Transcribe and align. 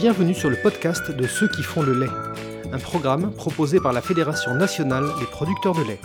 Bienvenue 0.00 0.32
sur 0.32 0.48
le 0.48 0.56
podcast 0.56 1.10
de 1.10 1.26
ceux 1.26 1.46
qui 1.46 1.62
font 1.62 1.82
le 1.82 1.92
lait, 1.92 2.10
un 2.72 2.78
programme 2.78 3.34
proposé 3.34 3.80
par 3.80 3.92
la 3.92 4.00
Fédération 4.00 4.54
nationale 4.54 5.04
des 5.20 5.26
producteurs 5.26 5.74
de 5.74 5.82
lait. 5.82 6.00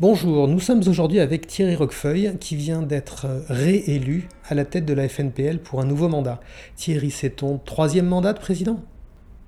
Bonjour, 0.00 0.48
nous 0.48 0.60
sommes 0.60 0.82
aujourd'hui 0.86 1.20
avec 1.20 1.46
Thierry 1.46 1.76
Roquefeuille 1.76 2.36
qui 2.38 2.56
vient 2.56 2.82
d'être 2.82 3.24
réélu 3.48 4.28
à 4.50 4.54
la 4.54 4.66
tête 4.66 4.84
de 4.84 4.92
la 4.92 5.08
FNPL 5.08 5.60
pour 5.60 5.80
un 5.80 5.86
nouveau 5.86 6.08
mandat. 6.08 6.40
Thierry, 6.76 7.10
c'est 7.10 7.30
ton 7.30 7.56
troisième 7.56 8.04
mandat 8.04 8.34
de 8.34 8.38
président? 8.38 8.80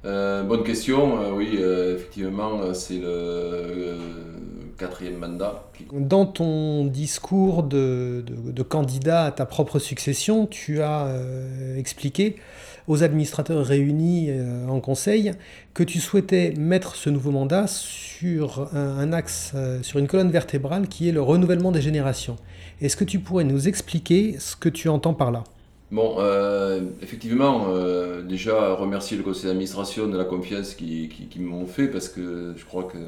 Euh, 0.07 0.43
bonne 0.43 0.65
question, 0.65 1.21
euh, 1.21 1.33
oui, 1.35 1.59
euh, 1.59 1.97
effectivement, 1.97 2.73
c'est 2.73 3.01
le 3.01 3.99
quatrième 4.79 5.19
mandat. 5.19 5.69
Dans 5.93 6.25
ton 6.25 6.87
discours 6.87 7.65
de, 7.65 8.25
candidat 8.67 9.25
à 9.25 9.31
ta 9.31 9.45
propre 9.45 9.79
succession, 9.79 10.47
tu 10.47 10.81
as 10.81 11.13
expliqué 11.77 12.37
aux 12.89 13.03
administrateurs 13.03 13.65
réunis 13.65 14.31
en 14.69 14.81
conseil 14.81 15.33
que 15.75 15.83
tu 15.83 15.99
souhaitais 15.99 16.55
mettre 16.57 16.95
ce 16.97 17.11
nouveau 17.11 17.31
mandat 17.31 17.67
sur 17.67 18.69
un 18.75 19.13
axe, 19.13 19.55
sur 19.83 19.99
une 19.99 20.07
colonne 20.07 20.31
vertébrale 20.31 20.89
qui 20.89 21.09
est 21.09 21.13
le 21.13 21.23
renouvellement 21.23 21.73
des 21.73 21.83
générations. 21.83 22.37
Est-ce 22.81 22.97
que 22.97 23.05
tu 23.05 23.19
pourrais 23.19 23.45
nous 23.45 23.69
expliquer 23.69 24.37
ce 24.39 24.55
que 24.55 24.69
tu 24.69 24.89
entends 24.89 25.15
par 25.15 25.31
là? 25.31 25.45
Bon, 25.93 26.17
euh, 26.19 26.81
effectivement, 27.01 27.67
euh, 27.69 28.23
déjà 28.23 28.75
remercier 28.75 29.17
le 29.17 29.23
conseil 29.23 29.47
d'administration 29.47 30.09
de 30.09 30.19
la 30.19 30.25
confiance 30.25 30.75
qu'ils 30.75 31.09
qui, 31.09 31.41
m'ont 31.41 31.67
fait 31.67 31.87
parce 31.87 32.09
que 32.09 32.55
je 32.57 32.65
crois 32.65 32.85
que 32.85 32.99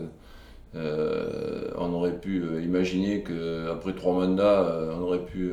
euh, 0.76 1.70
on 1.76 1.92
aurait 1.92 2.16
pu 2.20 2.44
imaginer 2.62 3.24
qu'après 3.24 3.94
trois 3.94 4.14
mandats, 4.14 4.90
on 4.96 5.02
aurait 5.02 5.24
pu 5.24 5.52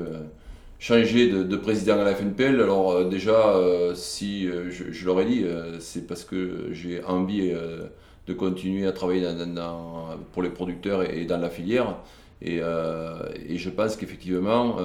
changer 0.80 1.30
de, 1.30 1.56
président 1.56 2.00
à 2.00 2.04
la 2.04 2.16
FNPL. 2.16 2.62
Alors 2.62 3.06
déjà, 3.10 3.56
si 3.96 4.48
je, 4.48 5.06
leur 5.06 5.20
ai 5.22 5.26
dit, 5.26 5.46
c'est 5.80 6.08
parce 6.08 6.24
que 6.24 6.70
j'ai 6.72 7.04
envie 7.04 7.52
de 8.28 8.34
continuer 8.34 8.86
à 8.88 8.92
travailler 8.92 9.28
pour 10.34 10.44
les 10.44 10.50
producteurs 10.50 11.04
et, 11.10 11.26
dans 11.26 11.38
la 11.38 11.50
filière. 11.50 11.98
Et, 12.42 12.58
et 12.58 13.58
je 13.58 13.70
pense 13.70 13.96
qu'effectivement, 13.96 14.78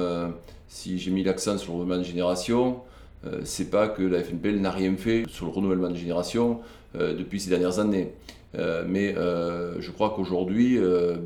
si 0.68 0.98
j'ai 0.98 1.10
mis 1.10 1.24
l'accent 1.24 1.58
sur 1.58 1.72
le 1.72 1.78
renouvellement 1.78 2.02
de 2.02 2.06
génération, 2.06 2.80
euh, 3.26 3.40
c'est 3.44 3.70
pas 3.70 3.88
que 3.88 4.02
la 4.02 4.22
FNPL 4.22 4.60
n'a 4.60 4.70
rien 4.70 4.96
fait 4.96 5.24
sur 5.28 5.46
le 5.46 5.52
renouvellement 5.52 5.90
de 5.90 5.96
génération 5.96 6.60
euh, 6.96 7.14
depuis 7.14 7.40
ces 7.40 7.50
dernières 7.50 7.78
années. 7.78 8.12
Euh, 8.58 8.84
mais 8.88 9.14
je 9.14 9.90
crois 9.92 10.10
qu'aujourd'hui, 10.10 10.78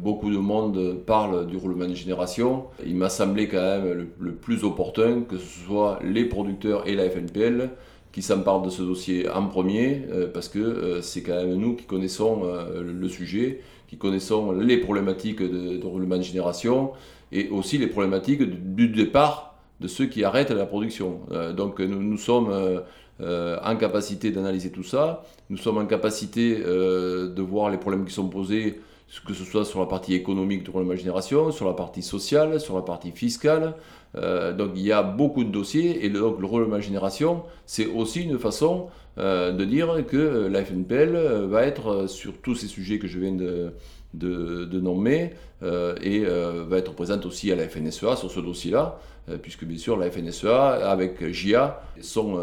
beaucoup 0.02 0.30
de 0.30 0.36
monde 0.36 0.98
parle 1.06 1.46
du 1.46 1.56
renouvellement 1.56 1.92
de 1.92 1.96
génération. 1.96 2.64
Il 2.84 2.96
m'a 2.96 3.08
semblé 3.08 3.48
quand 3.48 3.62
même 3.62 4.08
le, 4.18 4.32
plus 4.32 4.64
opportun 4.64 5.22
que 5.22 5.38
ce 5.38 5.64
soit 5.64 6.00
les 6.04 6.24
producteurs 6.24 6.86
et 6.86 6.94
la 6.94 7.08
FNPL 7.08 7.70
qui 8.12 8.22
s'emparent 8.22 8.62
de 8.62 8.70
ce 8.70 8.82
dossier 8.82 9.28
en 9.28 9.46
premier, 9.46 10.02
parce 10.32 10.48
que 10.48 11.00
c'est 11.00 11.22
quand 11.22 11.34
même 11.34 11.54
nous 11.54 11.74
qui 11.74 11.84
connaissons 11.84 12.42
le, 12.78 13.08
sujet, 13.08 13.60
qui 13.88 13.96
connaissons 13.96 14.52
les 14.52 14.76
problématiques 14.76 15.42
de, 15.42 15.78
de 15.78 15.86
renouvellement 15.86 16.18
de 16.18 16.22
génération, 16.22 16.92
et 17.32 17.48
aussi 17.48 17.78
les 17.78 17.88
problématiques 17.88 18.42
du 18.74 18.88
départ 18.88 19.53
de 19.80 19.88
ceux 19.88 20.06
qui 20.06 20.24
arrêtent 20.24 20.50
la 20.50 20.66
production. 20.66 21.20
Euh, 21.32 21.52
donc 21.52 21.80
nous, 21.80 22.02
nous 22.02 22.18
sommes 22.18 22.50
euh, 22.50 22.80
euh, 23.20 23.58
en 23.62 23.76
capacité 23.76 24.30
d'analyser 24.30 24.70
tout 24.70 24.82
ça, 24.82 25.24
nous 25.50 25.56
sommes 25.56 25.78
en 25.78 25.86
capacité 25.86 26.58
de 26.58 27.42
voir 27.42 27.70
les 27.70 27.78
problèmes 27.78 28.04
qui 28.04 28.12
sont 28.12 28.28
posés, 28.28 28.80
que 29.26 29.34
ce 29.34 29.44
soit 29.44 29.64
sur 29.64 29.78
la 29.78 29.86
partie 29.86 30.14
économique 30.14 30.64
de 30.64 30.90
la 30.90 30.96
génération, 30.96 31.52
sur 31.52 31.66
la 31.66 31.74
partie 31.74 32.02
sociale, 32.02 32.58
sur 32.60 32.74
la 32.74 32.82
partie 32.82 33.12
fiscale. 33.12 33.74
donc 34.14 34.70
il 34.74 34.82
y 34.82 34.90
a 34.90 35.02
beaucoup 35.02 35.44
de 35.44 35.50
dossiers 35.50 36.04
et 36.04 36.08
le, 36.08 36.18
donc 36.18 36.40
le 36.40 36.46
renouvellement 36.46 36.80
génération, 36.80 37.44
c'est 37.66 37.86
aussi 37.86 38.22
une 38.22 38.38
façon 38.38 38.88
de 39.16 39.64
dire 39.64 40.04
que 40.08 40.48
la 40.50 40.64
FNPL 40.64 41.46
va 41.46 41.62
être 41.62 42.08
sur 42.08 42.32
tous 42.38 42.56
ces 42.56 42.66
sujets 42.66 42.98
que 42.98 43.06
je 43.06 43.20
viens 43.20 43.32
de, 43.32 43.74
de, 44.14 44.80
nommer 44.80 45.32
euh, 45.62 45.94
et 46.02 46.24
euh, 46.24 46.64
va 46.68 46.78
être 46.78 46.94
présente 46.94 47.26
aussi 47.26 47.50
à 47.52 47.56
la 47.56 47.68
FNSEA 47.68 48.16
sur 48.16 48.30
ce 48.30 48.40
dossier-là, 48.40 48.98
euh, 49.28 49.38
puisque 49.38 49.64
bien 49.64 49.78
sûr 49.78 49.96
la 49.96 50.10
FNSEA 50.10 50.90
avec 50.90 51.26
JIA 51.32 51.80
sont 52.00 52.38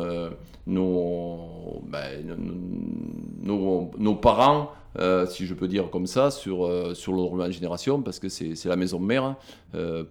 nos, 0.67 1.81
ben, 1.87 2.37
nos, 3.43 3.91
nos, 3.97 4.15
parents, 4.15 4.71
si 5.27 5.45
je 5.45 5.53
peux 5.53 5.67
dire 5.67 5.89
comme 5.89 6.07
ça, 6.07 6.31
sur, 6.31 6.95
sur 6.95 7.13
le 7.13 7.47
de 7.47 7.51
génération, 7.51 8.01
parce 8.01 8.19
que 8.19 8.29
c'est 8.29 8.65
la 8.65 8.75
maison 8.75 8.99
mère 8.99 9.35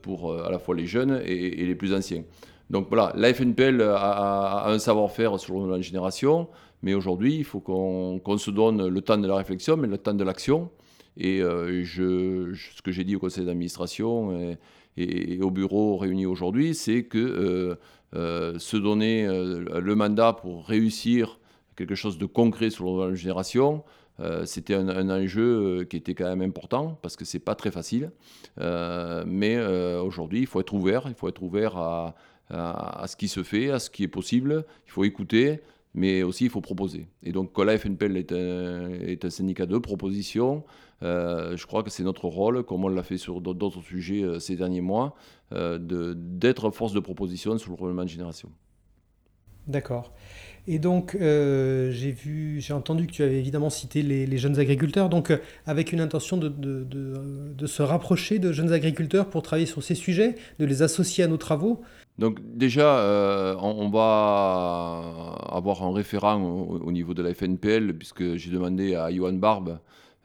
pour 0.02 0.34
à 0.34 0.50
la 0.50 0.58
fois 0.58 0.74
les 0.74 0.86
jeunes 0.86 1.20
et, 1.24 1.64
les 1.64 1.74
plus 1.74 1.94
anciens. 1.94 2.22
Donc 2.68 2.86
voilà, 2.88 3.12
la 3.16 3.34
FNPL 3.34 3.82
a, 3.82 4.68
un 4.68 4.78
savoir-faire 4.78 5.40
sur 5.40 5.66
le 5.66 5.76
de 5.78 5.82
génération, 5.82 6.48
mais 6.82 6.94
aujourd'hui, 6.94 7.36
il 7.36 7.44
faut 7.44 7.60
qu'on 7.60 8.38
se 8.38 8.50
donne 8.50 8.86
le 8.86 9.00
temps 9.00 9.18
de 9.18 9.26
la 9.26 9.36
réflexion, 9.36 9.76
mais 9.76 9.88
le 9.88 9.98
temps 9.98 10.14
de 10.14 10.24
l'action. 10.24 10.70
Et 11.20 11.42
euh, 11.42 11.84
ce 11.84 12.82
que 12.82 12.90
j'ai 12.90 13.04
dit 13.04 13.14
au 13.14 13.18
conseil 13.18 13.44
d'administration 13.44 14.56
et, 14.96 15.38
au 15.40 15.50
bureau 15.50 15.96
réuni 15.96 16.26
aujourd'hui, 16.26 16.74
c'est 16.74 17.04
que 17.04 17.18
euh, 17.18 17.74
euh, 18.16 18.58
se 18.58 18.76
donner 18.76 19.26
le 19.26 19.94
mandat 19.94 20.32
pour 20.32 20.66
réussir 20.66 21.38
quelque 21.76 21.94
chose 21.94 22.18
de 22.18 22.26
concret 22.26 22.70
sur 22.70 23.06
la 23.06 23.14
génération, 23.14 23.84
c'était 24.44 24.74
un, 24.74 25.08
enjeu 25.08 25.86
qui 25.88 25.96
était 25.96 26.14
quand 26.14 26.26
même 26.26 26.42
important 26.42 26.98
parce 27.00 27.16
que 27.16 27.24
c'est 27.24 27.38
pas 27.38 27.54
très 27.54 27.70
facile. 27.70 28.10
mais 28.58 29.58
aujourd'hui, 29.98 30.40
il 30.40 30.46
faut 30.46 30.60
être 30.60 30.74
ouvert, 30.74 31.04
il 31.06 31.14
faut 31.14 31.28
être 31.28 31.42
ouvert 31.42 31.76
à, 31.78 33.04
ce 33.06 33.16
qui 33.16 33.28
se 33.28 33.42
fait, 33.42 33.70
à 33.70 33.78
ce 33.78 33.88
qui 33.88 34.02
est 34.02 34.08
possible. 34.08 34.64
Il 34.86 34.90
faut 34.90 35.04
écouter 35.04 35.60
mais 35.94 36.22
aussi 36.22 36.44
il 36.44 36.50
faut 36.50 36.60
proposer. 36.60 37.08
Et 37.22 37.32
donc, 37.32 37.52
quand 37.52 37.64
la 37.64 37.76
FNPL 37.76 38.16
est 38.16 38.32
un, 39.24 39.30
syndicat 39.30 39.66
de 39.66 39.78
proposition, 39.78 40.64
euh, 41.02 41.56
je 41.56 41.66
crois 41.66 41.82
que 41.82 41.90
c'est 41.90 42.02
notre 42.02 42.26
rôle, 42.26 42.62
comme 42.62 42.84
on 42.84 42.88
l'a 42.88 43.02
fait 43.02 43.18
sur 43.18 43.40
d'autres 43.40 43.82
sujets 43.82 44.22
euh, 44.22 44.38
ces 44.38 44.56
derniers 44.56 44.80
mois, 44.80 45.14
euh, 45.52 45.78
d'être 46.14 46.70
force 46.70 46.92
de 46.92 47.00
proposition 47.00 47.56
sur 47.58 47.70
le 47.70 47.76
renouvellement 47.76 48.04
de 48.04 48.08
génération. 48.08 48.50
D'accord. 49.66 50.12
Et 50.66 50.78
donc, 50.78 51.16
j'ai 51.18 52.72
entendu 52.72 53.06
que 53.06 53.12
tu 53.12 53.22
avais 53.22 53.38
évidemment 53.38 53.70
cité 53.70 54.02
les, 54.02 54.38
jeunes 54.38 54.58
agriculteurs, 54.58 55.08
donc 55.08 55.32
avec 55.66 55.92
une 55.92 56.00
intention 56.00 56.36
de, 56.36 57.66
se 57.66 57.82
rapprocher 57.82 58.38
de 58.38 58.52
jeunes 58.52 58.72
agriculteurs 58.72 59.28
pour 59.28 59.42
travailler 59.42 59.66
sur 59.66 59.82
ces 59.82 59.94
sujets, 59.94 60.34
de 60.58 60.64
les 60.64 60.82
associer 60.82 61.24
à 61.24 61.28
nos 61.28 61.38
travaux. 61.38 61.82
Donc 62.20 62.38
déjà, 62.42 62.98
euh, 62.98 63.56
on, 63.62 63.88
va 63.88 65.36
avoir 65.50 65.82
un 65.82 65.92
référent 65.92 66.38
au, 66.38 66.92
niveau 66.92 67.14
de 67.14 67.22
la 67.22 67.32
FNPL, 67.32 67.94
puisque 67.94 68.34
j'ai 68.34 68.50
demandé 68.50 68.94
à 68.94 69.10
Johan 69.10 69.32
Barbe, 69.32 69.78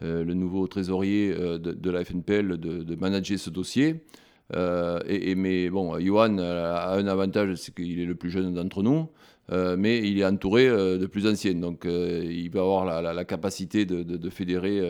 euh, 0.04 0.26
le 0.26 0.34
nouveau 0.34 0.68
trésorier 0.68 1.34
euh, 1.34 1.58
de, 1.58 1.90
la 1.90 2.04
FNPL, 2.04 2.58
de, 2.58 2.96
manager 2.98 3.40
ce 3.40 3.50
dossier. 3.50 4.02
et, 4.54 5.36
mais 5.36 5.70
bon, 5.70 5.98
Johan 6.02 6.38
a 6.38 6.98
un 6.98 7.08
avantage, 7.08 7.56
c'est 7.56 7.74
qu'il 7.74 7.98
est 8.02 8.06
le 8.06 8.16
plus 8.16 8.30
jeune 8.30 8.54
d'entre 8.54 8.84
nous, 8.84 9.08
mais 9.50 10.00
il 10.00 10.20
est 10.20 10.26
entouré 10.26 10.68
de 10.68 11.06
plus 11.06 11.26
anciens. 11.26 11.54
Donc 11.54 11.86
il 11.86 12.50
va 12.50 12.60
avoir 12.60 12.84
la, 12.84 13.14
la 13.14 13.26
capacité 13.26 13.86
de, 13.86 14.30
fédérer 14.30 14.82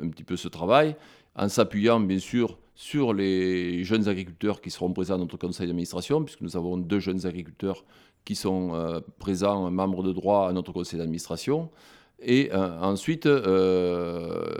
un 0.00 0.08
petit 0.08 0.24
peu 0.24 0.36
ce 0.36 0.46
travail, 0.46 0.94
en 1.36 1.48
s'appuyant 1.48 2.00
bien 2.00 2.18
sûr 2.18 2.58
sur 2.74 3.12
les 3.12 3.84
jeunes 3.84 4.08
agriculteurs 4.08 4.60
qui 4.60 4.70
seront 4.70 4.92
présents 4.92 5.14
à 5.14 5.18
notre 5.18 5.36
conseil 5.36 5.66
d'administration, 5.66 6.24
puisque 6.24 6.40
nous 6.40 6.56
avons 6.56 6.76
deux 6.76 6.98
jeunes 6.98 7.26
agriculteurs 7.26 7.84
qui 8.24 8.34
sont 8.34 8.74
euh, 8.74 9.00
présents, 9.18 9.70
membres 9.70 10.02
de 10.02 10.12
droit 10.12 10.48
à 10.48 10.52
notre 10.52 10.72
conseil 10.72 10.98
d'administration. 10.98 11.70
Et 12.20 12.50
euh, 12.52 12.80
ensuite, 12.80 13.26
euh, 13.26 14.54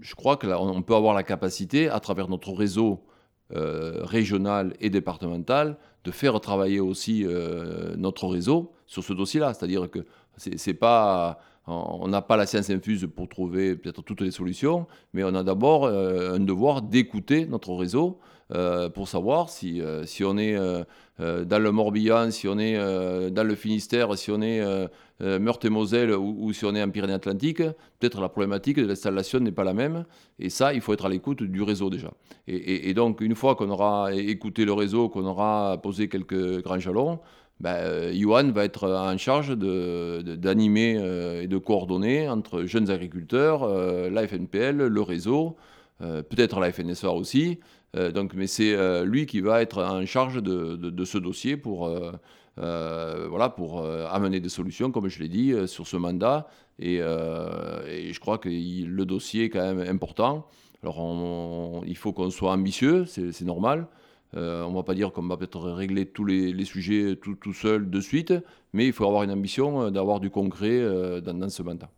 je 0.00 0.14
crois 0.14 0.36
qu'on 0.36 0.82
peut 0.82 0.94
avoir 0.94 1.14
la 1.14 1.22
capacité, 1.22 1.88
à 1.88 2.00
travers 2.00 2.28
notre 2.28 2.52
réseau 2.52 3.04
régional 3.54 4.72
et 4.80 4.88
départemental, 4.88 5.76
de 6.04 6.10
faire 6.10 6.40
travailler 6.40 6.80
aussi 6.80 7.26
notre 7.98 8.26
réseau 8.26 8.72
sur 8.86 9.04
ce 9.04 9.12
dossier-là. 9.12 9.52
C'est-à-dire 9.52 9.90
que 9.90 10.06
ce 10.38 10.48
n'est 10.48 10.74
pas 10.74 11.38
on 11.66 12.08
n'a 12.08 12.22
pas 12.22 12.36
la 12.36 12.46
science 12.46 12.70
infuse 12.70 13.08
pour 13.14 13.28
trouver 13.28 13.76
peut-être 13.76 14.02
toutes 14.02 14.20
les 14.20 14.30
solutions, 14.30 14.86
mais 15.12 15.22
on 15.24 15.34
a 15.34 15.42
d'abord 15.44 15.84
euh, 15.84 16.34
un 16.34 16.40
devoir 16.40 16.82
d'écouter 16.82 17.46
notre 17.46 17.72
réseau 17.74 18.18
euh, 18.52 18.88
pour 18.90 19.08
savoir 19.08 19.48
si, 19.48 19.80
euh, 19.80 20.04
si 20.04 20.24
on 20.24 20.36
est 20.38 20.56
dans 21.18 21.62
le 21.62 21.70
Morbihan, 21.70 22.30
si 22.32 22.48
on 22.48 22.58
est 22.58 22.76
dans 23.30 23.44
le 23.44 23.54
Finistère, 23.54 24.18
si 24.18 24.32
on 24.32 24.42
est 24.42 24.60
Meurthe-et-Moselle 25.20 26.12
ou, 26.12 26.52
si 26.52 26.64
on 26.64 26.74
est 26.74 26.82
en 26.82 26.90
Pyrénées-Atlantiques, 26.90 27.62
peut-être 28.00 28.20
la 28.20 28.28
problématique 28.28 28.78
de 28.78 28.86
l'installation 28.86 29.38
n'est 29.38 29.52
pas 29.52 29.62
la 29.62 29.72
même. 29.72 30.04
Et 30.40 30.50
ça, 30.50 30.74
il 30.74 30.80
faut 30.80 30.92
être 30.92 31.06
à 31.06 31.08
l'écoute 31.08 31.44
du 31.44 31.62
réseau 31.62 31.90
déjà. 31.90 32.10
et 32.48 32.92
donc, 32.94 33.20
une 33.20 33.36
fois 33.36 33.54
qu'on 33.54 33.70
aura 33.70 34.12
écouté 34.12 34.64
le 34.64 34.72
réseau, 34.72 35.08
qu'on 35.08 35.26
aura 35.26 35.78
posé 35.80 36.08
quelques 36.08 36.60
grands 36.62 36.80
jalons, 36.80 37.20
ben, 37.60 38.52
va 38.52 38.64
être 38.64 38.90
en 38.90 39.16
charge 39.16 39.56
d'animer 39.56 40.96
euh, 40.98 41.42
et 41.42 41.46
de 41.46 41.58
coordonner 41.58 42.28
entre 42.28 42.64
jeunes 42.64 42.90
agriculteurs, 42.90 43.62
euh, 43.62 44.10
la 44.10 44.26
FNPL, 44.26 44.86
le 44.86 45.00
réseau, 45.00 45.56
euh, 46.00 46.22
peut-être 46.22 46.58
la 46.58 46.72
FNSA 46.72 47.10
aussi. 47.12 47.60
donc, 48.14 48.32
mais 48.34 48.46
c'est 48.46 48.74
lui 49.04 49.26
qui 49.26 49.40
va 49.42 49.60
être 49.60 49.82
en 49.82 50.06
charge 50.06 50.42
de, 50.42 51.04
ce 51.04 51.18
dossier 51.18 51.58
pour 51.58 51.90
voilà, 52.56 53.48
pour 53.50 53.86
amener 53.86 54.40
des 54.40 54.48
solutions, 54.48 54.90
comme 54.90 55.08
je 55.08 55.18
l'ai 55.20 55.28
dit, 55.28 55.54
sur 55.66 55.86
ce 55.86 55.98
mandat. 55.98 56.48
Et, 56.78 56.98
je 56.98 58.18
crois 58.18 58.38
que 58.38 58.48
le 58.48 59.04
dossier 59.04 59.44
est 59.44 59.50
quand 59.50 59.74
même 59.74 59.86
important. 59.86 60.46
Alors, 60.82 61.84
il 61.86 61.96
faut 61.96 62.14
qu'on 62.14 62.30
soit 62.30 62.52
ambitieux, 62.52 63.04
c'est 63.04 63.44
normal. 63.44 63.86
On 64.34 64.70
ne 64.70 64.74
va 64.74 64.82
pas 64.82 64.94
dire 64.94 65.12
qu'on 65.12 65.26
va 65.26 65.36
peut-être 65.36 65.70
régler 65.70 66.06
tous 66.06 66.24
les, 66.24 66.64
sujets 66.64 67.16
tout, 67.16 67.34
tout, 67.34 67.52
seul 67.52 67.90
de 67.90 68.00
suite, 68.00 68.32
mais 68.72 68.86
il 68.86 68.92
faut 68.92 69.06
avoir 69.06 69.22
une 69.22 69.30
ambition 69.30 69.90
d'avoir 69.90 70.20
du 70.20 70.30
concret 70.30 70.80
dans, 71.20 71.48
ce 71.48 71.62
mandat. 71.62 71.90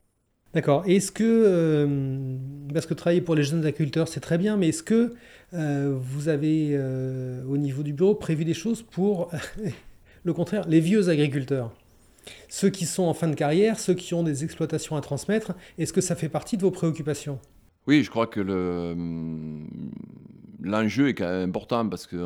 D'accord. 0.55 0.85
Est-ce 0.87 1.11
que, 1.11 1.25
euh, 1.25 2.37
parce 2.73 2.87
que 2.87 2.95
travailler 2.95 3.21
pour 3.21 3.35
les 3.35 3.43
jeunes 3.43 3.67
agriculteurs, 3.67 4.07
c'est 4.07 4.21
très 4.21 4.39
bien, 4.39 4.57
mais 4.57 4.69
est-ce 4.69 4.85
que 4.85 5.15
euh, 5.53 5.99
vous 6.01 6.29
avez, 6.29 6.69
euh, 6.73 7.45
au 7.49 7.57
niveau 7.57 7.83
du 7.83 7.93
bureau, 7.93 8.15
prévu 8.15 8.45
des 8.45 8.55
choses 8.55 8.81
pour, 8.83 9.33
le 10.25 10.33
contraire, 10.33 10.65
les 10.69 10.79
vieux 10.79 11.09
agriculteurs? 11.09 11.73
Ceux 12.49 12.71
qui 12.71 12.87
sont 12.87 13.03
en 13.03 13.15
fin 13.15 13.27
de 13.27 13.35
carrière, 13.35 13.81
ceux 13.81 13.95
qui 13.95 14.15
ont 14.15 14.23
des 14.23 14.45
exploitations 14.45 14.97
à 14.97 15.01
transmettre, 15.01 15.55
est-ce 15.77 15.93
que 15.93 16.01
ça 16.01 16.15
fait 16.15 16.29
partie 16.29 16.57
de 16.57 16.63
vos 16.63 16.71
préoccupations? 16.71 17.41
Oui, 17.89 18.05
je 18.05 18.11
crois 18.11 18.29
que 18.29 18.41
le, 18.41 18.95
l'enjeu 20.65 21.09
est 21.09 21.15
quand 21.15 21.29
même 21.29 21.49
important 21.49 21.89
parce 21.89 22.07
que 22.07 22.17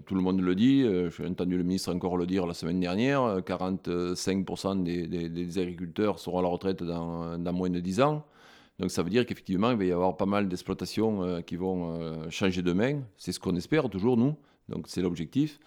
tout 0.00 0.14
le 0.14 0.20
monde 0.20 0.40
le 0.40 0.54
dit. 0.54 0.82
Euh, 0.82 1.10
j'ai 1.10 1.26
entendu 1.26 1.56
le 1.56 1.62
ministre 1.62 1.94
encore 1.94 2.16
le 2.16 2.26
dire 2.26 2.46
la 2.46 2.54
semaine 2.54 2.80
dernière 2.80 3.38
45% 3.40 4.82
des, 4.82 5.58
agriculteurs 5.58 6.18
seront 6.18 6.38
à 6.38 6.42
la 6.42 6.48
retraite 6.48 6.82
dans, 6.82 7.52
moins 7.52 7.70
de 7.70 7.80
10 7.80 8.00
ans. 8.00 8.24
Donc 8.80 8.90
ça 8.90 9.02
veut 9.02 9.10
dire 9.10 9.24
qu'effectivement, 9.24 9.70
il 9.70 9.76
va 9.76 9.84
y 9.84 9.92
avoir 9.92 10.16
pas 10.16 10.26
mal 10.26 10.48
d'exploitations 10.48 11.22
euh, 11.22 11.40
qui 11.42 11.54
vont 11.56 12.00
euh, 12.00 12.28
changer 12.30 12.62
de 12.62 12.72
main. 12.72 13.02
C'est 13.16 13.30
ce 13.30 13.38
qu'on 13.38 13.54
espère 13.54 13.88
toujours, 13.88 14.16
nous. 14.16 14.34
Donc 14.68 14.86
c'est 14.88 15.02
l'objectif. 15.02 15.60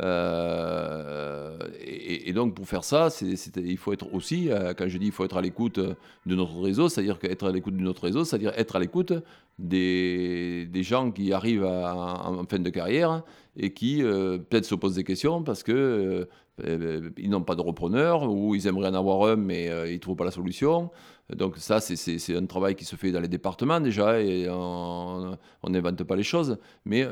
Euh, 0.00 1.58
et, 1.84 2.32
donc 2.32 2.54
pour 2.54 2.66
faire 2.66 2.84
ça, 2.84 3.08
il 3.56 3.76
faut 3.76 3.92
être 3.92 4.12
aussi, 4.14 4.50
euh, 4.50 4.72
quand 4.74 4.88
je 4.88 4.96
dis 4.96 5.06
il 5.06 5.12
faut 5.12 5.24
être 5.24 5.36
à 5.36 5.42
l'écoute 5.42 5.78
de 5.78 6.34
notre 6.34 6.58
réseau, 6.60 6.88
c'est-à-dire 6.88 7.18
être 7.22 7.46
à 7.46 7.52
l'écoute 7.52 7.76
de 7.76 7.82
notre 7.82 8.02
réseau, 8.04 8.24
c'est-à-dire 8.24 8.52
être 8.56 8.76
à 8.76 8.78
l'écoute 8.78 9.12
des, 9.58 10.68
gens 10.82 11.10
qui 11.10 11.32
arrivent 11.32 11.64
en 11.64 12.44
fin 12.48 12.58
de 12.58 12.70
carrière 12.70 13.22
et 13.56 13.72
qui 13.74 14.02
euh, 14.02 14.38
peut-être 14.38 14.64
se 14.64 14.74
posent 14.74 14.94
des 14.94 15.04
questions 15.04 15.42
parce 15.42 15.62
que 15.62 16.26
ils 16.64 17.30
n'ont 17.30 17.42
pas 17.42 17.54
de 17.54 17.60
repreneur 17.60 18.30
ou 18.30 18.54
ils 18.54 18.66
aimeraient 18.66 18.90
en 18.90 18.94
avoir 18.94 19.30
un 19.30 19.36
mais 19.36 19.66
ils 19.88 19.94
ne 19.94 19.98
trouvent 19.98 20.16
pas 20.16 20.24
la 20.24 20.30
solution. 20.30 20.90
Donc 21.36 21.56
ça, 21.58 21.80
c'est 21.80 22.36
un 22.36 22.46
travail 22.46 22.74
qui 22.74 22.84
se 22.84 22.96
fait 22.96 23.10
dans 23.10 23.20
les 23.20 23.28
départements 23.28 23.80
déjà 23.80 24.20
et 24.20 24.48
on 24.50 25.36
n'invente 25.68 26.02
pas 26.04 26.16
les 26.16 26.22
choses. 26.22 26.58
Mais 26.84 27.06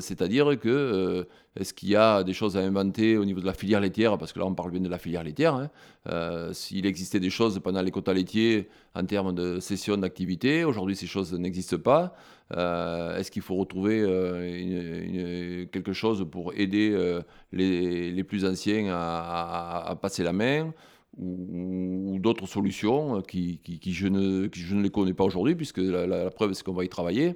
c'est-à-dire 0.00 0.58
que 0.58 1.26
est-ce 1.54 1.74
qu'il 1.74 1.90
y 1.90 1.96
a 1.96 2.24
des 2.24 2.32
choses 2.32 2.56
à 2.56 2.60
inventer 2.60 3.18
au 3.18 3.26
niveau 3.26 3.40
de 3.40 3.46
la 3.46 3.52
filière 3.52 3.80
laitière? 3.80 4.16
Parce 4.16 4.32
que 4.32 4.38
là, 4.38 4.46
on 4.46 4.54
parle 4.54 4.70
bien 4.70 4.80
de 4.80 4.88
la 4.88 4.96
filière 4.96 5.22
laitière. 5.22 5.54
Hein. 5.54 5.70
Euh, 6.08 6.52
s'il 6.54 6.86
existait 6.86 7.20
des 7.20 7.28
choses 7.28 7.60
pendant 7.62 7.82
les 7.82 7.90
quotas 7.90 8.14
laitiers 8.14 8.70
en 8.94 9.04
termes 9.04 9.34
de 9.34 9.60
cession 9.60 9.98
d'activité, 9.98 10.64
aujourd'hui, 10.64 10.96
ces 10.96 11.06
choses 11.06 11.34
n'existent 11.34 11.78
pas. 11.78 12.14
Euh, 12.56 13.18
est-ce 13.18 13.30
qu'il 13.30 13.42
faut 13.42 13.56
retrouver 13.56 14.00
euh, 14.00 15.66
quelque 15.66 15.92
chose 15.92 16.26
pour 16.30 16.54
aider 16.54 17.20
les, 17.52 18.24
plus 18.24 18.46
anciens 18.46 18.88
à 18.90 19.94
passer 20.00 20.22
la 20.22 20.32
main? 20.32 20.72
Ou, 21.18 22.18
d'autres 22.18 22.46
solutions 22.46 23.20
qui, 23.22 23.60
je 23.84 24.06
ne, 24.08 24.48
je 24.52 24.74
ne 24.74 24.82
les 24.82 24.90
connais 24.90 25.14
pas 25.14 25.24
aujourd'hui, 25.24 25.54
puisque 25.54 25.78
la, 25.78 26.30
preuve, 26.30 26.52
c'est 26.52 26.64
qu'on 26.64 26.72
va 26.72 26.84
y 26.84 26.88
travailler. 26.88 27.34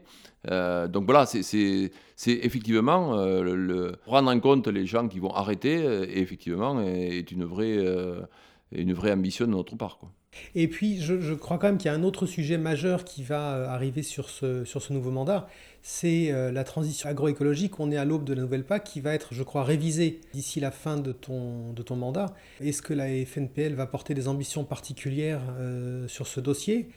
Euh, 0.50 0.88
donc 0.88 1.04
voilà, 1.06 1.26
c'est 1.26 1.90
effectivement 2.26 3.18
euh, 3.18 3.42
le, 3.42 3.92
prendre 4.04 4.30
en 4.30 4.40
compte 4.40 4.68
les 4.68 4.86
gens 4.86 5.08
qui 5.08 5.18
vont 5.18 5.34
arrêter, 5.34 5.84
euh, 5.84 6.06
effectivement, 6.08 6.80
est 6.80 7.30
une 7.30 7.44
vraie, 7.44 7.78
une 8.72 8.92
vraie 8.92 9.12
ambition 9.12 9.46
de 9.46 9.50
notre 9.50 9.76
part. 9.76 9.98
Quoi. 9.98 10.10
Et 10.54 10.68
puis, 10.68 11.00
je, 11.00 11.34
crois 11.34 11.58
quand 11.58 11.68
même 11.68 11.78
qu'il 11.78 11.90
y 11.90 11.94
a 11.94 11.96
un 11.96 12.02
autre 12.02 12.26
sujet 12.26 12.58
majeur 12.58 13.04
qui 13.04 13.22
va 13.22 13.70
arriver 13.70 14.02
sur 14.02 14.28
ce, 14.28 14.64
sur 14.64 14.82
ce 14.82 14.92
nouveau 14.92 15.10
mandat, 15.10 15.48
c'est 15.88 16.32
euh, 16.32 16.50
la 16.50 16.64
transition 16.64 17.08
agroécologique. 17.08 17.78
On 17.78 17.92
est 17.92 17.96
à 17.96 18.04
l'aube 18.04 18.24
de 18.24 18.34
la 18.34 18.42
nouvelle 18.42 18.64
PAC 18.64 18.82
qui 18.82 19.00
va 19.00 19.14
être, 19.14 19.34
je 19.34 19.44
crois, 19.44 19.62
révisée 19.62 20.20
d'ici 20.32 20.58
la 20.58 20.72
fin 20.72 20.96
de 20.96 21.12
ton, 21.12 21.72
de 21.72 21.82
ton 21.82 21.94
mandat. 21.94 22.34
Est-ce 22.60 22.82
que 22.82 22.92
la 22.92 23.06
FNPL 23.24 23.74
va 23.74 23.86
porter 23.86 24.12
des 24.12 24.26
ambitions 24.26 24.64
particulières 24.64 25.42
euh, 25.58 26.08
sur 26.08 26.26
ce 26.26 26.40
dossier? 26.40 26.88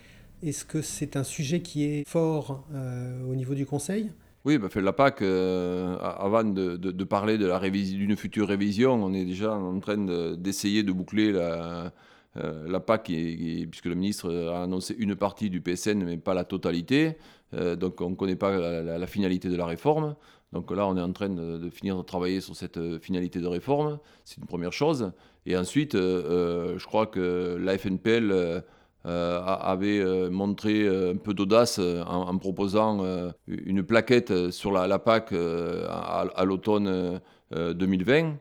Est-ce 0.42 0.66
que 0.66 0.82
c'est 0.82 1.18
un 1.18 1.24
sujet 1.24 1.62
qui 1.62 1.84
est 1.84 2.08
fort 2.08 2.66
euh, 2.74 3.22
au 3.30 3.36
niveau 3.36 3.54
du 3.54 3.68
Conseil? 3.68 4.10
Oui, 4.44 4.58
bah, 4.58 4.70
la 4.74 4.94
PAC, 4.94 5.22
avant 5.22 6.44
de, 6.44 6.78
de, 6.78 7.04
parler 7.04 7.38
d'une 7.38 8.16
future 8.16 8.48
révision, 8.48 8.94
on 8.94 9.14
est 9.14 9.26
déjà 9.26 9.54
en 9.54 9.80
train 9.80 9.98
d'essayer 10.36 10.82
de, 10.82 10.92
boucler 10.94 11.32
la, 11.34 11.92
la 12.36 12.80
PAC, 12.80 13.06
puisque 13.06 13.86
le 13.86 13.96
ministre 13.96 14.32
a 14.32 14.64
annoncé 14.64 14.96
une 14.98 15.16
partie 15.16 15.50
du 15.50 15.62
PSN, 15.62 16.04
mais 16.04 16.18
pas 16.18 16.34
la 16.34 16.46
totalité. 16.46 17.18
Euh, 17.54 17.76
donc 17.76 18.02
on 18.02 18.12
ne 18.12 18.16
connaît 18.16 18.36
pas 18.36 18.58
la, 18.82 19.08
finalité 19.08 19.50
de 19.50 19.56
la 19.56 19.66
réforme. 19.66 20.16
Donc 20.54 20.72
là, 20.72 20.88
on 20.88 20.98
est 20.98 21.02
en 21.02 21.12
train 21.12 21.30
de, 21.30 21.70
finir 21.70 21.98
de 21.98 22.02
travailler 22.02 22.42
sur 22.42 22.56
cette 22.56 22.78
euh, 22.78 23.00
finalité 23.00 23.40
de 23.40 23.48
réforme. 23.48 24.00
C'est 24.26 24.38
une 24.38 24.48
première 24.48 24.74
chose. 24.74 25.12
Et 25.46 25.58
ensuite, 25.58 25.96
euh, 25.96 26.78
je 26.78 26.86
crois 26.86 27.08
que 27.08 27.58
la 27.60 27.78
FNPL 27.78 28.64
avait 29.06 30.30
montré 30.30 30.86
un 30.88 31.16
peu 31.16 31.34
d'audace 31.34 31.80
en, 31.80 32.38
proposant 32.38 33.32
une 33.48 33.82
plaquette 33.82 34.52
sur 34.52 34.72
la, 34.72 35.00
PAC 35.00 35.32
à, 35.32 36.44
l'automne 36.46 37.20
2020. 37.52 38.38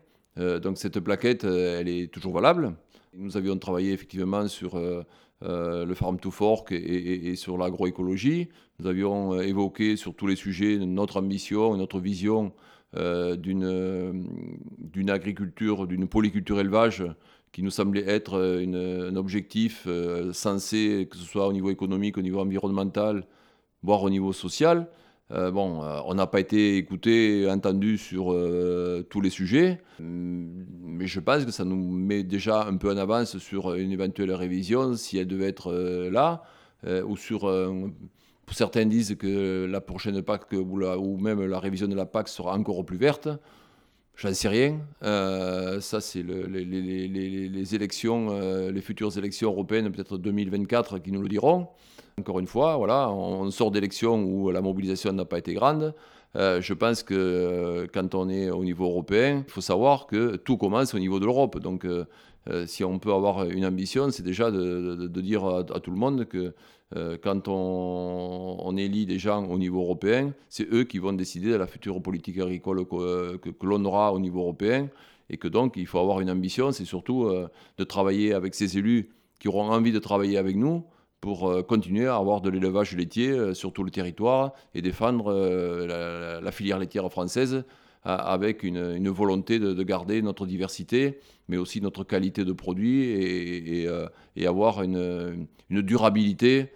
donc 0.61 0.77
cette 0.77 0.99
plaquette, 0.99 1.45
elle 1.45 1.89
est 1.89 2.13
toujours 2.13 2.35
valable. 2.35 2.75
Nous 3.21 3.37
avions 3.37 3.59
travaillé 3.59 3.93
effectivement 3.93 4.47
sur 4.47 4.77
euh, 4.77 5.03
le 5.43 5.95
Farm 5.95 6.21
to 6.21 6.31
Fork 6.31 6.71
et, 6.71 7.35
sur 7.35 7.59
l'agroécologie. 7.59 8.49
Nous 8.79 8.87
avions 8.87 9.35
euh, 9.35 9.41
évoqué 9.41 9.97
sur 9.97 10.15
tous 10.15 10.29
les 10.29 10.37
sujets 10.37 10.79
notre 10.79 11.19
ambition 11.19 11.75
et 11.75 11.79
notre 11.79 11.99
vision 11.99 12.53
euh, 12.97 13.35
d'une 13.35 15.11
agriculture, 15.11 15.89
d'une 15.89 16.07
polyculture 16.07 16.61
élevage 16.61 17.05
qui 17.51 17.65
nous 17.65 17.71
semblait 17.71 18.09
être 18.09 18.39
un 18.39 19.17
objectif 19.17 19.89
censé, 20.33 21.09
que 21.11 21.17
ce 21.17 21.25
soit 21.25 21.49
au 21.49 21.53
niveau 21.53 21.71
économique, 21.71 22.19
au 22.19 22.23
niveau 22.23 22.39
environnemental, 22.39 23.27
voire 23.83 24.03
au 24.05 24.11
niveau 24.11 24.33
social. 24.33 24.87
Euh, 25.31 25.51
bon, 25.51 25.85
euh, 25.85 26.01
on 26.07 26.15
n'a 26.15 26.27
pas 26.27 26.41
été 26.41 26.79
écouté, 26.79 27.47
entendu 27.51 27.99
sur 27.99 28.33
euh, 28.33 29.07
tous 29.11 29.21
les 29.21 29.29
sujets, 29.29 29.83
mais 30.01 31.07
je 31.07 31.21
pense 31.21 31.45
que 31.45 31.51
ça 31.51 31.65
nous 31.65 31.77
met 31.77 32.23
déjà 32.23 32.67
un 32.67 32.77
peu 32.77 32.91
en 32.91 32.97
avance 32.97 33.37
sur 33.39 33.75
une 33.75 33.93
éventuelle 33.93 34.33
révision, 34.33 34.95
si 34.95 35.19
elle 35.19 35.27
devait 35.27 35.49
être 35.49 35.73
là, 36.11 36.43
ou 37.05 37.17
sur... 37.17 37.53
certains 38.51 38.87
disent 38.87 39.17
que 39.17 39.67
la 39.67 39.81
prochaine 39.83 40.23
PAC, 40.23 40.53
ou, 40.53 41.19
même 41.19 41.45
la 41.45 41.61
révision 41.61 41.89
de 41.89 41.95
la 41.95 42.07
PAC 42.07 42.29
sera 42.29 42.55
encore 42.55 42.85
plus 42.87 42.97
verte. 42.97 43.29
J'en 44.19 44.35
sais 44.35 44.49
rien. 44.49 44.81
ça, 45.01 46.01
c'est 46.01 46.23
les, 46.25 47.75
élections, 47.75 48.69
les 48.69 48.81
futures 48.81 49.17
élections 49.17 49.51
européennes, 49.51 49.93
peut-être 49.93 50.19
2024, 50.19 50.99
qui 50.99 51.13
nous 51.13 51.23
le 51.23 51.29
diront. 51.29 51.69
Encore 52.19 52.41
une 52.41 52.49
fois, 52.49 52.77
voilà, 52.77 53.11
on 53.11 53.49
sort 53.53 53.71
d'élections 53.71 54.25
où 54.25 54.51
la 54.51 54.61
mobilisation 54.61 55.13
n'a 55.13 55.25
pas 55.25 55.39
été 55.39 55.55
grande. 55.55 55.95
Euh, 56.37 56.61
je 56.61 56.75
pense 56.75 57.03
que 57.03 57.15
euh, 57.15 57.87
quand 57.93 58.15
on 58.15 58.29
est 58.29 58.51
au 58.51 58.65
niveau 58.65 58.85
européen, 58.85 59.45
il 59.47 59.51
faut 59.51 59.61
savoir 59.61 60.07
que 60.07 60.37
tout 60.37 60.57
commence 60.57 60.95
au 60.95 60.99
niveau 60.99 61.21
de 61.21 61.25
l'Europe. 61.25 61.59
Donc, 61.59 61.85
euh, 61.85 62.05
si 62.67 62.85
on 62.85 62.99
peut 62.99 63.13
avoir 63.13 63.45
une 63.45 63.65
ambition, 63.65 64.11
c'est 64.11 64.23
déjà 64.23 64.51
de, 64.51 65.07
dire 65.21 65.45
à, 65.45 65.81
tout 65.81 65.91
le 65.91 65.97
monde 65.97 66.27
que 66.27 66.55
quand 66.95 67.49
on, 67.49 68.77
élit 68.77 69.05
des 69.05 69.19
gens 69.19 69.45
au 69.47 69.59
niveau 69.59 69.83
européen, 69.83 70.33
c'est 70.49 70.73
eux 70.73 70.85
qui 70.85 70.99
vont 70.99 71.13
décider 71.13 71.51
de 71.51 71.57
la 71.57 71.67
future 71.67 72.01
politique 72.01 72.39
agricole 72.39 72.87
que, 72.87 73.37
que 73.37 73.67
l'on 73.67 73.85
aura 73.85 74.13
au 74.13 74.19
niveau 74.19 74.41
européen. 74.41 74.89
Et 75.31 75.37
que 75.37 75.49
donc, 75.49 75.75
il 75.77 75.87
faut 75.87 75.99
avoir 75.99 76.21
une 76.21 76.31
ambition, 76.31 76.73
c'est 76.73 76.87
surtout 76.87 77.31
de 77.77 77.85
travailler 77.85 78.33
avec 78.33 78.55
ces 78.55 78.79
élus 78.79 79.11
qui 79.39 79.49
auront 79.49 79.71
envie 79.71 79.93
de 79.93 79.99
travailler 79.99 80.39
avec 80.39 80.57
nous 80.57 80.85
pour 81.21 81.49
euh, 81.49 81.63
continuer 81.63 82.07
à 82.07 82.17
avoir 82.17 82.41
de 82.41 82.51
l'élevage 82.51 82.95
laitier 82.97 83.31
euh, 83.31 83.55
sur 83.55 83.73
tout 83.73 83.83
le 83.83 83.91
territoire 83.91 84.53
et 84.75 84.83
défendre 84.83 85.33
euh, 85.33 86.41
la, 86.41 86.53
filière 86.53 86.79
laitière 86.79 87.11
française 87.11 87.65
avec 88.09 88.63
une, 88.63 89.09
volonté 89.09 89.59
de, 89.59 89.83
garder 89.83 90.23
notre 90.23 90.47
diversité, 90.47 91.21
mais 91.49 91.57
aussi 91.57 91.81
notre 91.81 92.05
qualité 92.05 92.45
de 92.45 92.53
produits 92.53 93.03
et, 93.05 94.47
avoir 94.47 94.83
une, 94.83 95.47
durabilité 95.71 96.73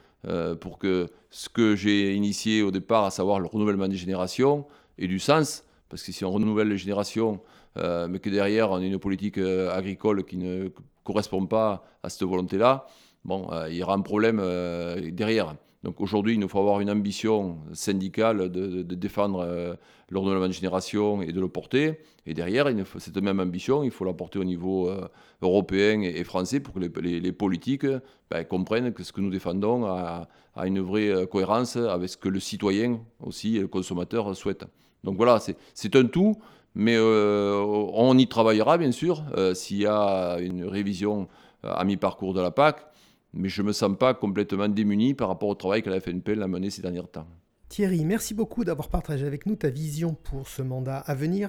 pour 0.60 0.78
que 0.78 1.08
ce 1.30 1.48
que 1.48 1.74
j'ai 1.74 2.14
initié 2.14 2.62
au 2.62 2.70
départ, 2.70 3.04
à 3.04 3.10
savoir 3.10 3.40
le 3.40 3.46
renouvellement 3.46 3.88
des 3.88 3.96
générations, 3.96 4.66
ait 4.98 5.08
du 5.08 5.18
sens. 5.18 5.64
Parce 5.88 6.02
que 6.02 6.12
si 6.12 6.24
on 6.24 6.30
renouvelle 6.30 6.68
les 6.68 6.78
générations, 6.78 7.40
mais 7.76 8.18
que 8.18 8.30
derrière 8.30 8.70
on 8.70 8.76
a 8.76 8.84
une 8.84 8.98
politique 8.98 9.38
agricole 9.38 10.24
qui 10.24 10.36
ne 10.36 10.68
correspond 11.04 11.46
pas 11.46 11.84
à 12.02 12.08
cette 12.08 12.24
volonté-là, 12.24 12.86
bon, 13.24 13.48
euh, 13.52 13.68
il 13.70 13.76
y 13.76 13.82
aura 13.82 13.94
un 13.94 14.00
problème 14.00 14.40
euh, 14.40 15.10
derrière. 15.10 15.54
Donc 15.82 16.00
aujourd'hui, 16.00 16.34
il 16.34 16.40
nous 16.40 16.48
faut 16.48 16.60
avoir 16.60 16.80
une 16.80 16.90
ambition 16.90 17.58
syndicale 17.72 18.50
de, 18.50 18.82
défendre 18.82 19.40
euh, 19.40 19.74
l'ordonnement 20.10 20.46
de 20.46 20.52
génération 20.52 21.22
et 21.22 21.32
de 21.32 21.40
le 21.40 21.48
porter. 21.48 21.98
Et 22.24 22.34
derrière, 22.34 22.68
cette 22.98 23.16
même 23.16 23.40
ambition, 23.40 23.82
il 23.82 23.90
faut 23.90 24.04
la 24.04 24.12
porter 24.12 24.38
au 24.38 24.44
niveau 24.44 24.88
euh, 24.88 25.08
européen 25.40 26.02
et, 26.02 26.22
français 26.22 26.60
pour 26.60 26.74
que 26.74 26.78
les, 26.78 27.32
politiques 27.32 27.86
ben, 28.30 28.44
comprennent 28.44 28.92
que 28.92 29.02
ce 29.02 29.12
que 29.12 29.20
nous 29.20 29.30
défendons 29.30 29.84
a, 29.84 30.28
une 30.64 30.80
vraie 30.80 31.08
euh, 31.08 31.26
cohérence 31.26 31.74
avec 31.76 32.10
ce 32.10 32.16
que 32.16 32.28
le 32.28 32.38
citoyen 32.38 33.00
aussi, 33.20 33.58
le 33.58 33.66
consommateur, 33.66 34.36
souhaite. 34.36 34.64
Donc 35.02 35.16
voilà, 35.16 35.40
c'est 35.74 35.96
un 35.96 36.04
tout, 36.04 36.36
mais 36.76 36.96
on 36.96 38.16
y 38.16 38.28
travaillera 38.28 38.78
bien 38.78 38.92
sûr 38.92 39.24
s'il 39.52 39.78
y 39.78 39.86
a 39.86 40.38
une 40.38 40.64
révision 40.64 41.26
à 41.64 41.84
mi-parcours 41.84 42.34
de 42.34 42.40
la 42.40 42.52
PAC 42.52 42.86
mais 43.34 43.48
je 43.48 43.62
ne 43.62 43.68
me 43.68 43.72
sens 43.72 43.96
pas 43.98 44.14
complètement 44.14 44.68
démuni 44.68 45.14
par 45.14 45.28
rapport 45.28 45.48
au 45.48 45.54
travail 45.54 45.82
que 45.82 45.90
la 45.90 46.00
FNPL 46.00 46.42
a 46.42 46.48
mené 46.48 46.70
ces 46.70 46.82
derniers 46.82 47.02
temps. 47.10 47.26
Thierry, 47.72 48.04
merci 48.04 48.34
beaucoup 48.34 48.64
d'avoir 48.64 48.90
partagé 48.90 49.26
avec 49.26 49.46
nous 49.46 49.56
ta 49.56 49.70
vision 49.70 50.12
pour 50.12 50.46
ce 50.46 50.60
mandat 50.60 50.98
à 50.98 51.14
venir. 51.14 51.48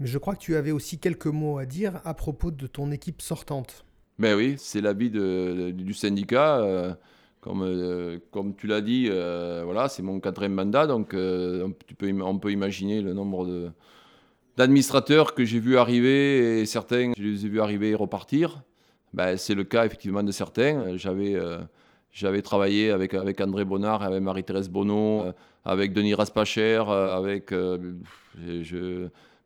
Mais 0.00 0.08
je 0.08 0.18
crois 0.18 0.34
que 0.34 0.40
tu 0.40 0.56
avais 0.56 0.72
aussi 0.72 0.98
quelques 0.98 1.26
mots 1.26 1.58
à 1.58 1.64
dire 1.64 2.00
à 2.04 2.12
propos 2.12 2.50
de 2.50 2.66
ton 2.66 2.90
équipe 2.90 3.22
sortante. 3.22 3.84
Ben 4.18 4.36
oui, 4.36 4.56
c'est 4.58 4.80
l'avis 4.80 5.10
du 5.10 5.94
syndicat. 5.94 6.58
Euh, 6.58 6.92
comme, 7.40 7.62
euh, 7.62 8.18
comme 8.32 8.56
tu 8.56 8.66
l'as 8.66 8.80
dit, 8.80 9.06
euh, 9.08 9.62
voilà, 9.64 9.88
c'est 9.88 10.02
mon 10.02 10.18
quatrième 10.18 10.54
mandat, 10.54 10.88
donc 10.88 11.10
tu 11.10 11.94
peux, 11.94 12.12
on 12.20 12.38
peut 12.40 12.50
imaginer 12.50 13.00
le 13.00 13.14
nombre 13.14 13.72
d'administrateurs 14.56 15.34
que 15.34 15.44
j'ai 15.44 15.60
vu 15.60 15.78
arriver 15.78 16.60
et 16.60 16.66
certains, 16.66 17.12
je 17.16 17.22
les 17.22 17.46
ai 17.46 17.48
vus 17.48 17.60
arriver 17.60 17.90
et 17.90 17.94
repartir. 17.94 18.64
Ben, 19.12 19.36
c'est 19.36 19.54
le 19.54 19.64
cas 19.64 19.86
effectivement 19.86 20.22
de 20.22 20.30
certains. 20.32 20.96
J'avais, 20.96 21.34
euh, 21.34 21.58
j'avais 22.12 22.42
travaillé 22.42 22.90
avec, 22.90 23.14
André 23.40 23.64
Bonnard, 23.64 24.02
avec 24.02 24.22
Marie-Thérèse 24.22 24.68
Bonneau, 24.68 25.22
euh, 25.22 25.32
avec 25.64 25.92
Denis 25.92 26.14
Raspacher, 26.14 26.84
euh, 26.88 27.16
avec 27.16 27.52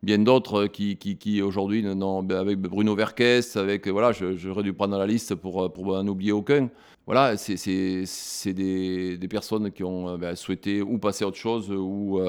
bien 0.02 0.18
d'autres 0.18 0.66
qui, 0.66 0.97
qui, 0.99 1.16
qui 1.16 1.40
aujourd'hui, 1.40 1.83
ben, 1.83 2.30
avec 2.33 2.59
Bruno 2.59 2.94
Verkes, 2.94 3.56
avec, 3.56 3.88
voilà, 3.88 4.12
j'aurais 4.12 4.62
dû 4.62 4.75
prendre 4.75 4.99
la 4.99 5.06
liste 5.06 5.35
pour, 5.35 5.73
pour 5.73 5.87
n'en 5.94 6.06
oublier 6.06 6.33
aucun. 6.33 6.68
Voilà, 7.06 7.37
c'est 7.37 8.52
des, 8.52 9.16
des, 9.18 9.28
personnes 9.28 9.71
qui 9.71 9.83
ont 9.83 10.18
ben, 10.18 10.35
souhaité 10.37 10.83
ou 10.83 10.99
passer 10.99 11.25
à 11.25 11.28
autre 11.28 11.38
chose 11.38 11.71
ou, 11.71 12.21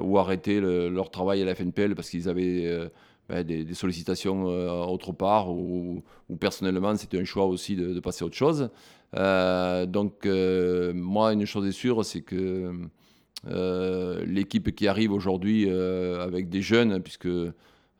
ou 0.00 0.18
arrêter 0.18 0.60
leur 0.60 1.10
travail 1.10 1.42
à 1.42 1.44
la 1.44 1.54
FNPL 1.54 1.94
parce 1.94 2.08
qu'ils 2.08 2.28
avaient 2.28 2.90
ben, 3.28 3.44
des, 3.44 3.74
sollicitations 3.74 4.48
euh, 4.48 4.70
autre 4.70 5.12
part, 5.12 5.50
ou, 5.50 6.02
personnellement 6.40 6.96
c'était 6.96 7.18
un 7.18 7.24
choix 7.24 7.44
aussi 7.44 7.76
de, 7.76 8.00
passer 8.00 8.24
à 8.24 8.26
autre 8.26 8.36
chose. 8.36 8.70
Euh, 9.16 9.84
donc 9.84 10.24
euh, 10.24 10.94
moi, 10.94 11.34
une 11.34 11.44
chose 11.44 11.66
est 11.66 11.72
sûre, 11.72 12.04
c'est 12.06 12.22
que 12.22 12.72
l'équipe 14.24 14.74
qui 14.74 14.88
arrive 14.88 15.12
aujourd'hui 15.12 15.68
avec 15.70 16.48
des 16.48 16.62
jeunes, 16.62 17.02
puisque 17.02 17.28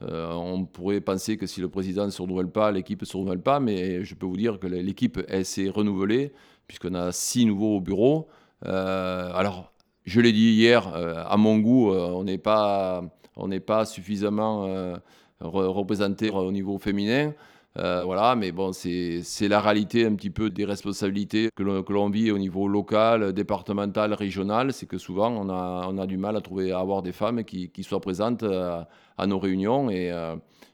on 0.00 0.64
pourrait 0.64 1.00
penser 1.02 1.36
que 1.36 1.46
si 1.46 1.60
le 1.60 1.68
président 1.68 2.06
ne 2.06 2.10
se 2.10 2.22
renouvelle 2.22 2.48
pas, 2.48 2.72
l'équipe 2.72 3.02
ne 3.02 3.06
se 3.06 3.16
renouvelle 3.16 3.42
pas, 3.42 3.60
mais 3.60 4.04
je 4.04 4.14
peux 4.14 4.26
vous 4.26 4.36
dire 4.36 4.58
que 4.58 4.66
l'équipe 4.66 5.20
s'est 5.42 5.68
renouvelée, 5.68 6.32
puisqu'on 6.66 6.94
a 6.94 7.12
six 7.12 7.44
nouveaux 7.44 7.76
au 7.76 7.80
bureau. 7.80 8.28
alors, 8.62 9.72
je 10.06 10.22
l'ai 10.22 10.32
dit 10.32 10.52
hier, 10.52 10.88
à 10.88 11.36
mon 11.36 11.58
goût, 11.58 11.90
on 11.92 12.24
n'est 12.24 12.38
pas 12.38 13.04
on 13.38 13.48
n'est 13.48 13.60
pas 13.60 13.84
suffisamment 13.84 14.66
euh, 14.66 14.96
représenté 15.40 16.30
au 16.30 16.52
niveau 16.52 16.78
féminin. 16.78 17.32
Euh, 17.76 18.02
voilà, 18.04 18.34
mais 18.34 18.50
bon, 18.50 18.72
c'est 18.72 19.22
la 19.48 19.60
réalité 19.60 20.04
un 20.04 20.14
petit 20.14 20.30
peu 20.30 20.50
des 20.50 20.64
responsabilités 20.64 21.50
que 21.54 21.62
l'on 21.62 22.10
vit 22.10 22.32
au 22.32 22.38
niveau 22.38 22.66
local, 22.66 23.32
départemental, 23.32 24.12
régional. 24.14 24.72
C'est 24.72 24.86
que 24.86 24.98
souvent, 24.98 25.30
on 25.30 25.48
a, 25.48 25.86
on 25.88 25.96
a, 25.98 26.06
du 26.06 26.16
mal 26.16 26.36
à 26.36 26.40
trouver, 26.40 26.72
à 26.72 26.80
avoir 26.80 27.02
des 27.02 27.12
femmes 27.12 27.44
qui, 27.44 27.70
qui 27.70 27.84
soient 27.84 28.00
présentes 28.00 28.42
euh, 28.42 28.82
à, 29.16 29.26
nos 29.26 29.38
réunions. 29.38 29.90
Et, 29.90 30.12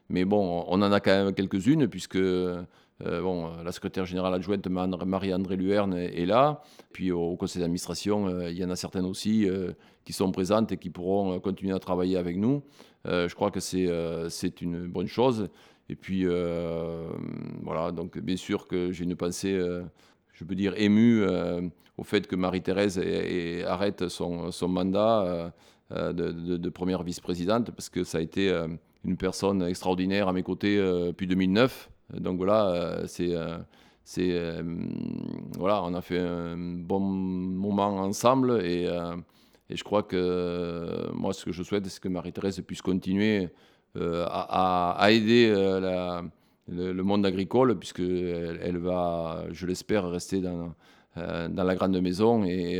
mais 0.09 0.25
bon, 0.25 0.65
on 0.67 0.81
en 0.81 0.91
a 0.91 0.99
quand 0.99 1.11
même 1.11 1.33
quelques-unes, 1.33 1.87
puisque 1.87 2.17
euh, 3.03 3.21
bon, 3.21 3.51
la 3.61 3.71
secrétaire 3.73 4.05
générale 4.05 4.33
adjointe 4.33 4.67
Marie-André 4.67 5.57
Luerne 5.57 5.95
est 5.95 6.25
là. 6.25 6.61
Puis 6.93 7.11
au, 7.11 7.35
conseil 7.35 7.61
d'administration, 7.61 8.27
euh, 8.27 8.49
il 8.49 8.57
y 8.57 8.63
en 8.63 8.69
a 8.69 8.75
certaines 8.75 9.05
aussi 9.05 9.49
euh, 9.49 9.73
qui 10.05 10.13
sont 10.13 10.31
présentes 10.31 10.71
et 10.71 10.77
qui 10.77 10.89
pourront 10.89 11.39
continuer 11.39 11.73
à 11.73 11.79
travailler 11.79 12.17
avec 12.17 12.37
nous. 12.37 12.63
je 13.05 13.33
crois 13.35 13.51
que 13.51 13.59
c'est 13.59 14.61
une 14.61 14.87
bonne 14.87 15.07
chose. 15.07 15.49
Et 15.89 15.95
puis 15.95 16.25
voilà, 17.63 17.91
donc 17.91 18.17
bien 18.19 18.37
sûr 18.37 18.67
que 18.67 18.91
j'ai 18.91 19.03
une 19.03 19.15
pensée, 19.15 19.59
je 20.33 20.43
peux 20.43 20.55
dire, 20.55 20.73
émue 20.77 21.25
au 21.97 22.03
fait 22.03 22.27
que 22.27 22.35
Marie-Thérèse 22.35 23.01
arrête 23.65 24.07
son, 24.07 24.51
mandat 24.67 25.53
de, 25.91 26.69
première 26.69 27.03
vice-présidente 27.03 27.71
parce 27.71 27.89
que 27.89 28.03
ça 28.03 28.19
a 28.19 28.21
été 28.21 28.55
une 29.03 29.17
personne 29.17 29.63
extraordinaire 29.63 30.27
à 30.27 30.33
mes 30.33 30.43
côtés 30.43 30.77
depuis 30.77 31.25
2009. 31.25 31.89
Donc 32.13 32.37
voilà, 32.37 32.67
euh, 32.69 33.03
c'est 33.07 33.35
euh, 33.35 33.57
euh, 34.19 34.63
voilà, 35.57 35.83
on 35.83 35.93
a 35.93 36.01
fait 36.01 36.19
un 36.19 36.55
bon 36.57 36.99
moment 36.99 37.97
ensemble 37.97 38.61
et, 38.63 38.87
je 39.71 39.83
crois 39.83 40.03
que 40.03 41.11
moi 41.13 41.33
ce 41.33 41.43
que 41.43 41.51
je 41.51 41.63
souhaite 41.63 41.87
c'est 41.87 41.99
que 41.99 42.07
Marie-Thérèse 42.07 42.61
puisse 42.61 42.83
continuer 42.83 43.49
à, 43.95 45.07
aider 45.09 45.51
le, 46.67 47.01
monde 47.01 47.25
agricole 47.25 47.77
puisqu'elle 47.79 48.59
elle 48.61 48.77
va, 48.77 49.45
je 49.51 49.65
l'espère, 49.65 50.07
rester 50.07 50.39
dans, 50.41 50.75
la 51.15 51.75
grande 51.75 51.99
maison 51.99 52.43
et, 52.45 52.79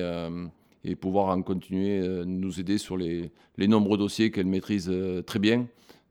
pouvoir 1.01 1.35
en 1.35 1.41
continuer 1.41 2.23
nous 2.25 2.59
aider 2.59 2.77
sur 2.77 2.97
les 2.97 3.31
nombreux 3.57 3.97
dossiers 3.97 4.29
qu'elle 4.29 4.45
maîtrise 4.45 4.91
très 5.25 5.39
bien. 5.39 5.65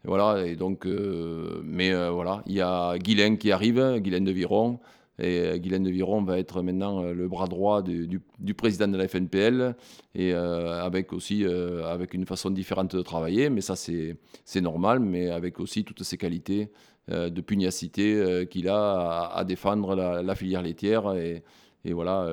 Voilà, 0.05 0.47
et 0.47 0.55
donc, 0.55 0.87
euh, 0.87 1.63
mais 1.65 1.93
euh, 1.93 2.11
voilà, 2.11 2.43
il 2.47 2.55
y 2.55 2.61
a 2.61 2.99
Guylaine 2.99 3.39
qui 3.39 3.53
arrive, 3.53 3.99
Guylaine 4.01 4.25
de 4.25 4.33
Viron. 4.33 4.79
Et 5.19 5.39
euh, 5.41 5.57
Guylaine 5.57 5.85
de 5.85 5.91
Viron 5.91 6.23
va 6.23 6.39
être 6.39 6.61
maintenant 6.61 7.03
le 7.05 7.27
bras 7.29 7.47
droit 7.47 7.83
du, 7.83 8.21
président 8.55 8.89
de 8.89 8.99
la 8.99 9.09
FNPL, 9.09 9.75
et 10.15 10.33
avec 10.35 11.13
aussi 11.13 11.45
avec 11.45 12.15
une 12.15 12.27
façon 12.27 12.51
différente 12.51 12.95
de 12.95 13.03
travailler, 13.03 13.49
mais 13.49 13.61
ça 13.61 13.77
c'est 13.77 14.61
normal, 14.61 15.01
mais 15.01 15.31
avec 15.31 15.61
aussi 15.61 15.85
toutes 15.85 16.03
ses 16.03 16.19
qualités 16.19 16.71
de 17.09 17.41
pugnacité 17.41 18.47
qu'il 18.51 18.69
a 18.69 19.31
à, 19.33 19.45
défendre 19.45 19.95
la, 19.95 20.35
filière 20.35 20.63
laitière. 20.63 21.15
Et, 21.15 21.43
et 21.85 21.93
voilà, 21.93 22.29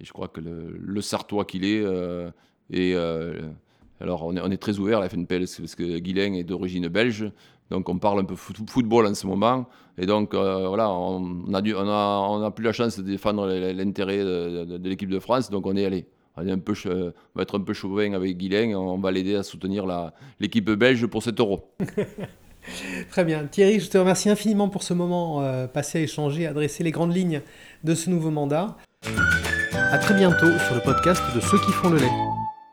et 0.00 0.04
je 0.04 0.12
crois 0.12 0.28
que 0.28 0.40
le, 0.40 0.76
le 0.78 1.00
Sartois 1.00 1.46
qu'il 1.46 1.64
est, 1.64 1.82
et 2.70 2.94
alors, 4.00 4.24
on 4.24 4.50
est, 4.50 4.56
très 4.56 4.78
ouvert 4.78 4.98
à 4.98 5.00
la 5.02 5.08
FNPL 5.08 5.44
parce 5.58 5.74
que 5.74 5.98
Guilain 5.98 6.32
est 6.32 6.44
d'origine 6.44 6.88
belge. 6.88 7.30
Donc, 7.70 7.88
on 7.88 7.98
parle 7.98 8.20
un 8.20 8.24
peu 8.24 8.34
football 8.34 9.06
en 9.06 9.14
ce 9.14 9.26
moment. 9.26 9.66
Et 9.98 10.06
donc, 10.06 10.34
euh, 10.34 10.66
voilà, 10.68 10.90
on 10.90 11.52
a, 11.52 11.60
on, 11.60 12.42
a, 12.42 12.50
plus 12.50 12.64
la 12.64 12.72
chance 12.72 12.98
de 12.98 13.02
défendre 13.02 13.46
l'intérêt 13.46 14.18
de, 14.18 14.88
l'équipe 14.88 15.10
de 15.10 15.18
France. 15.18 15.50
Donc, 15.50 15.66
on 15.66 15.76
est 15.76 15.84
allé. 15.84 16.06
On, 16.36 16.44
va 16.44 17.42
être 17.42 17.58
un 17.58 17.62
peu 17.62 17.74
chauvin 17.74 18.14
avec 18.14 18.38
Guilain. 18.38 18.74
On 18.74 18.98
va 18.98 19.10
l'aider 19.10 19.36
à 19.36 19.42
soutenir 19.42 19.84
l'équipe 20.40 20.70
belge 20.70 21.06
pour 21.06 21.22
cet 21.22 21.38
euro. 21.38 21.70
Très 23.10 23.24
bien. 23.24 23.44
Thierry, 23.44 23.80
je 23.80 23.90
te 23.90 23.98
remercie 23.98 24.30
infiniment 24.30 24.68
pour 24.68 24.82
ce 24.82 24.94
moment 24.94 25.42
euh, 25.42 25.66
passé 25.66 25.98
à 25.98 26.02
échanger, 26.02 26.46
à 26.46 26.52
dresser 26.52 26.84
les 26.84 26.90
grandes 26.90 27.14
lignes 27.14 27.42
de 27.84 27.94
ce 27.94 28.08
nouveau 28.08 28.30
mandat. 28.30 28.76
À 29.74 29.98
très 29.98 30.14
bientôt 30.14 30.58
sur 30.66 30.74
le 30.74 30.80
podcast 30.80 31.22
de 31.34 31.40
Ceux 31.40 31.58
qui 31.58 31.72
font 31.72 31.90
le 31.90 31.98
lait. 31.98 32.19